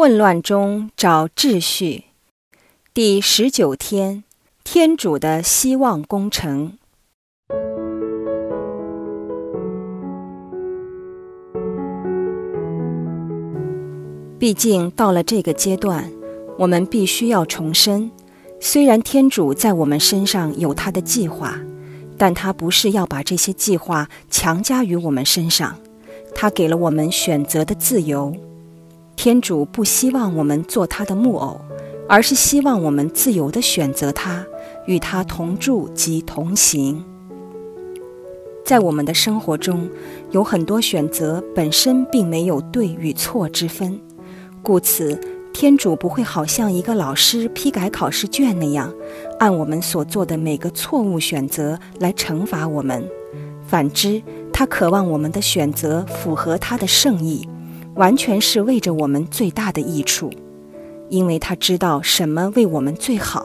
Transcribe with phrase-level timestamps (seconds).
[0.00, 2.04] 混乱中找秩序，
[2.94, 4.22] 第十九天，
[4.62, 6.74] 天主的希望工程。
[14.38, 16.08] 毕竟到了这个阶段，
[16.58, 18.08] 我们必须要重生。
[18.60, 21.58] 虽然天主在我们身上有他的计划，
[22.16, 25.76] 但他不是要把这些计划强加于我们身上，
[26.36, 28.32] 他给了我们选择的自由。
[29.18, 31.60] 天主不希望我们做他的木偶，
[32.08, 34.46] 而是希望我们自由地选择他，
[34.86, 37.04] 与他同住及同行。
[38.64, 39.90] 在我们的生活中，
[40.30, 44.00] 有很多选择本身并没有对与错之分，
[44.62, 45.20] 故此，
[45.52, 48.94] 天主不会好像一个老师批改考试卷那样，
[49.40, 53.04] 按我们所做的每个错误选择来惩罚我们。
[53.66, 57.48] 反之，他渴望我们的选择符合他的圣意。
[57.98, 60.30] 完全是为着我们最大的益处，
[61.08, 63.44] 因为他知道什么为我们最好。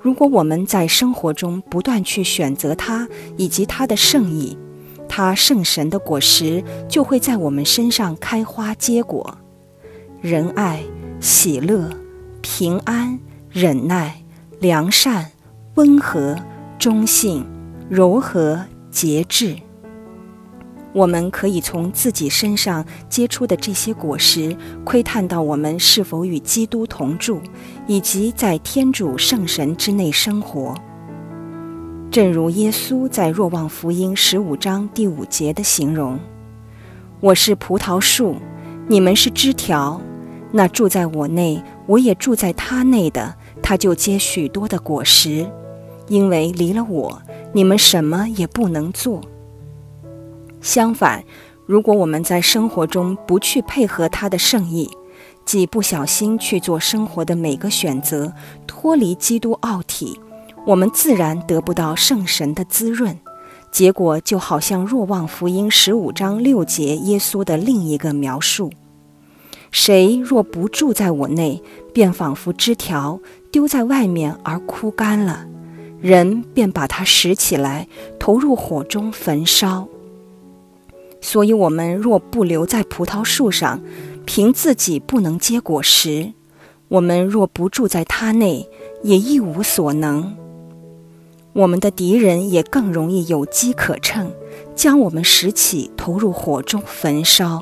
[0.00, 4.56] 如果我们在生活中不断去选择他以及他的圣意，
[5.06, 9.36] 他圣神的果实就会在我们身上开花结果：
[10.22, 10.80] 仁爱、
[11.20, 11.90] 喜乐、
[12.40, 13.18] 平安、
[13.50, 14.22] 忍耐、
[14.60, 15.30] 良善、
[15.74, 16.34] 温和、
[16.78, 17.44] 忠信、
[17.90, 19.56] 柔和、节制。
[20.92, 27.40] 我们可以从自己身上结出的这些果实，窥探到我们是否与基督同住，
[27.86, 30.74] 以及在天主圣神之内生活。
[32.10, 36.18] 正如耶稣在若望福音十五章第五节的形容
[37.20, 38.36] ：“我是葡萄树，
[38.88, 40.00] 你们是枝条。
[40.50, 45.46] 那住在我内，我也住在他内的，他就结许多的果实，
[46.08, 47.22] 因为离了我，
[47.52, 49.20] 你们什么也不能做。”
[50.60, 51.24] 相反，
[51.66, 54.90] 如果我们在生活中不去配合他的圣意，
[55.44, 58.32] 即不小心去做生活的每个选择，
[58.66, 60.18] 脱离基督奥体，
[60.66, 63.18] 我们自然得不到圣神的滋润。
[63.70, 68.70] 结果就好像若望福音十五章六节耶稣的另一个描述：
[69.70, 73.20] 谁若不住在我内，便仿佛枝条
[73.52, 75.46] 丢在外面而枯干了，
[76.00, 77.86] 人便把它拾起来，
[78.18, 79.86] 投入火中焚烧。
[81.20, 83.80] 所以，我们若不留在葡萄树上，
[84.24, 86.32] 凭自己不能结果实；
[86.88, 88.68] 我们若不住在它内，
[89.02, 90.36] 也一无所能。
[91.54, 94.30] 我们的敌人也更容易有机可乘，
[94.76, 97.60] 将我们拾起，投入火中焚烧。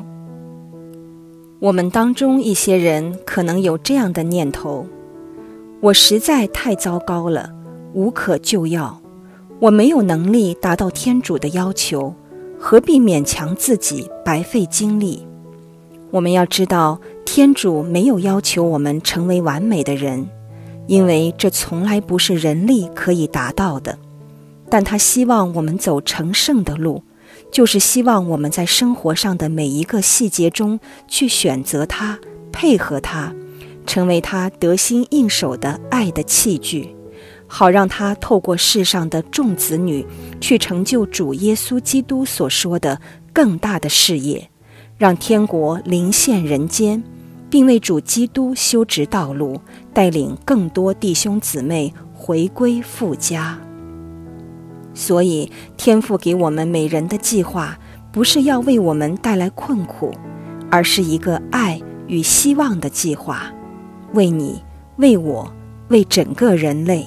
[1.58, 4.86] 我们当中一些人可能有这样的念头：
[5.80, 7.50] 我实在太糟糕了，
[7.94, 9.00] 无可救药，
[9.60, 12.14] 我没有能力达到天主的要求。
[12.68, 15.24] 何必勉强自己白费精力？
[16.10, 20.28] 我们要知道，天主没有要求我们成为完美的人，
[20.88, 23.96] 因为这从来不是人力可以达到的。
[24.68, 27.04] 但他希望我们走成圣的路，
[27.52, 32.18] 就是希望我们在生活上的每一个细节中去选择他，
[32.50, 33.32] 配合他，
[33.86, 36.95] 成为他得心应手的爱的器具。
[37.46, 40.04] 好让他透过世上的众子女，
[40.40, 43.00] 去成就主耶稣基督所说的
[43.32, 44.50] 更大的事业，
[44.98, 47.02] 让天国临现人间，
[47.48, 49.60] 并为主基督修直道路，
[49.94, 53.58] 带领更多弟兄姊妹回归父家。
[54.92, 57.78] 所以，天父给我们每人的计划，
[58.10, 60.10] 不是要为我们带来困苦，
[60.70, 63.52] 而是一个爱与希望的计划，
[64.14, 64.62] 为你，
[64.96, 65.52] 为我，
[65.88, 67.06] 为整个人类。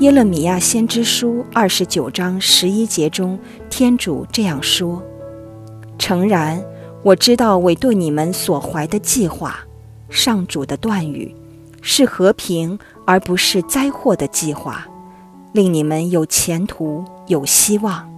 [0.00, 3.38] 耶勒米亚先知书二十九章十一节中，
[3.70, 5.00] 天主这样说
[5.96, 6.60] ：“诚然，
[7.04, 9.56] 我知道我对你们所怀的计划，
[10.10, 11.32] 上主的断语，
[11.80, 14.84] 是和平而不是灾祸的计划，
[15.52, 18.10] 令你们有前途、有希望。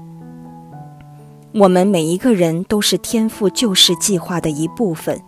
[1.52, 5.20] 我们每一个人都是天赋救世计划的一部分，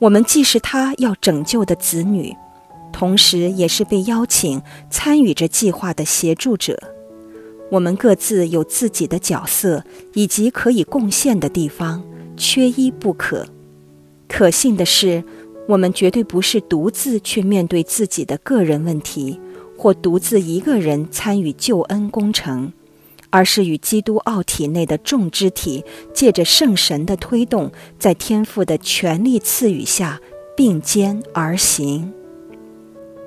[0.00, 2.36] 我们既是他要拯救的子女。”
[2.98, 6.82] 同时，也是被邀请参与着计划的协助者。
[7.70, 9.84] 我们各自有自己的角色
[10.14, 12.02] 以及可以贡献的地方，
[12.38, 13.46] 缺一不可。
[14.26, 15.22] 可信的是，
[15.68, 19.38] 我们绝对不是独自去面对自己的个人问题，
[19.76, 22.72] 或独自一个人参与救恩工程，
[23.28, 25.84] 而是与基督奥体内的众肢体，
[26.14, 30.18] 借着圣神的推动，在天父的全力赐予下
[30.56, 32.10] 并肩而行。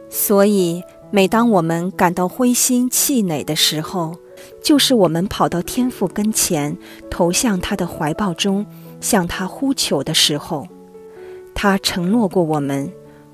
[0.09, 4.15] 所以，每当我们感到灰心气馁的时候，
[4.63, 6.77] 就是我们跑到天父跟前，
[7.09, 8.65] 投向他的怀抱中，
[8.99, 10.67] 向他呼求的时候。
[11.53, 12.91] 他承诺过我们，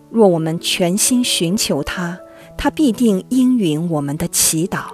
[0.09, 2.19] 若我们全心寻求他，
[2.57, 4.85] 他必定应允我们的祈祷。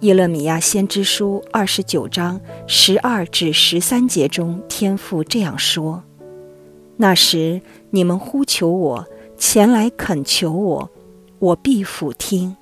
[0.00, 6.02] 耶勒米亚先知书二十九章十二至十三节中，天父这样说
[6.96, 7.60] ：“那时
[7.90, 9.06] 你们呼求我，
[9.44, 10.88] 前来恳求我，
[11.40, 12.54] 我必俯听；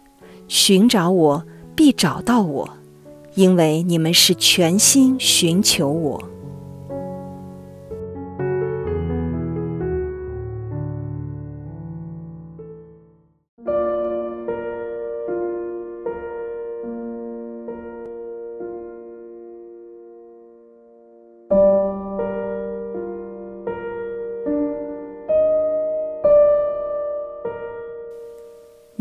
[0.48, 1.44] 寻找我，
[1.76, 2.66] 必找到我，
[3.34, 6.24] 因为你们是全心寻求我。”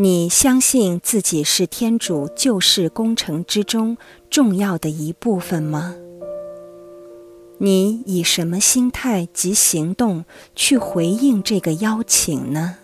[0.01, 3.97] 你相信自己是天主救世工程之中
[4.29, 5.93] 重要的一部分吗？
[7.57, 10.23] 你以什么心态及行动
[10.55, 12.77] 去回应这个邀请呢？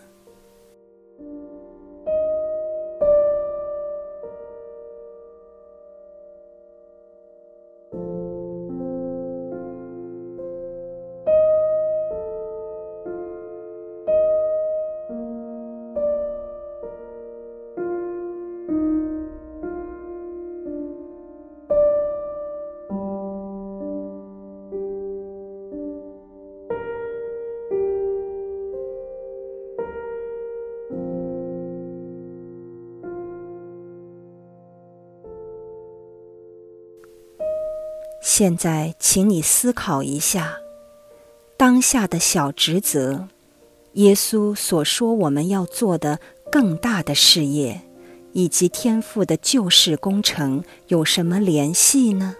[38.27, 40.57] 现在，请你思考一下，
[41.55, 43.27] 当下的小职责，
[43.93, 46.19] 耶稣所说我们要做的
[46.51, 47.81] 更大的事业，
[48.33, 52.35] 以及天父的救世工程有什么联系呢？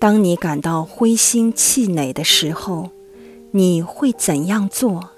[0.00, 2.88] 当你感到灰心气馁的时候，
[3.50, 5.10] 你会怎样做？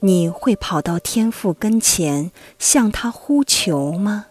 [0.00, 4.28] 你会跑到天父跟前向他呼求吗？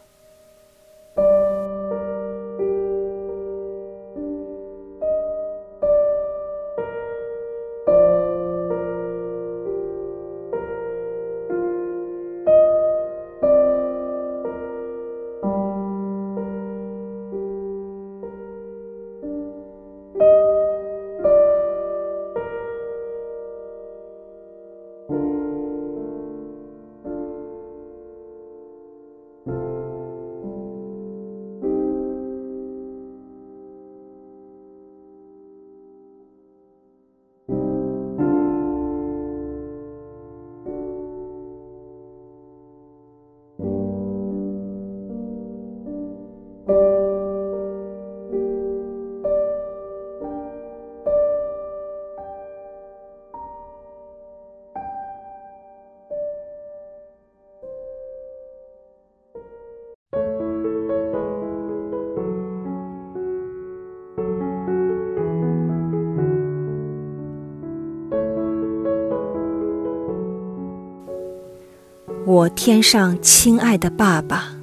[72.25, 74.53] 我天上亲爱的爸爸，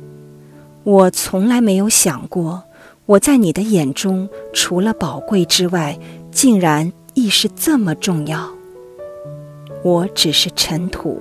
[0.83, 2.63] 我从来没有想过，
[3.05, 5.99] 我在你的眼中除了宝贵之外，
[6.33, 8.49] 竟然亦是这么重要。
[9.83, 11.19] 我只是尘土，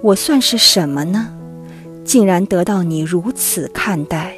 [0.00, 1.28] 我算是什么呢？
[2.04, 4.36] 竟然得到你如此看待。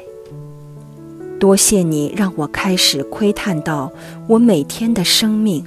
[1.39, 3.91] 多谢你让我开始窥探到
[4.27, 5.63] 我每天的生命，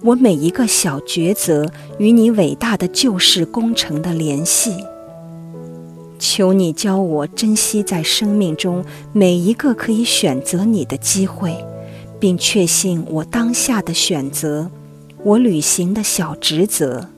[0.00, 4.76] 我每一个小抉择与你伟大的救世工程的联系。
[6.20, 11.56] 求你教我珍惜在生命中每一个可以选择你的机会，
[12.20, 14.70] 并确信我当下的选择，
[15.24, 17.08] 我履行的小职责，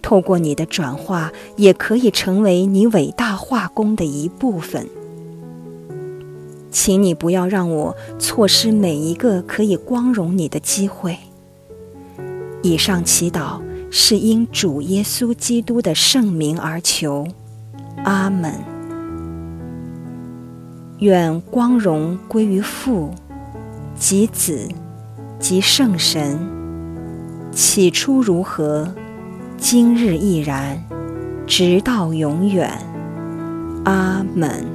[0.00, 4.86] 透过你的转化，也可以成为你伟大化工的一部分。
[6.70, 11.18] 请你不要让我错失每一个可以光荣你的机会。
[12.66, 13.60] 以上祈祷
[13.92, 17.24] 是因主耶稣基督的圣名而求。
[18.02, 18.52] 阿门。
[20.98, 23.14] 愿光荣归于父、
[23.96, 24.66] 及子、
[25.38, 26.36] 及圣神，
[27.52, 28.92] 起初如何，
[29.56, 30.82] 今日亦然，
[31.46, 32.68] 直到永远。
[33.84, 34.66] 阿门。